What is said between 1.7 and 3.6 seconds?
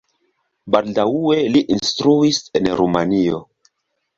instruis en Rumanio.